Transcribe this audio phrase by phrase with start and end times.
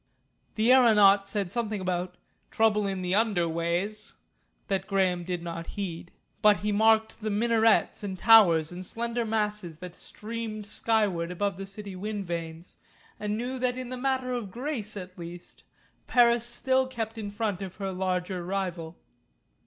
[0.55, 2.17] The aeronaut said something about
[2.49, 4.15] "trouble in the under ways,"
[4.67, 6.09] that Graham did not heed.
[6.41, 11.67] But he marked the minarets and towers and slender masses that streamed skyward above the
[11.67, 12.77] city wind vanes,
[13.19, 15.63] and knew that in the matter of grace at least
[16.07, 18.97] Paris still kept in front of her larger rival.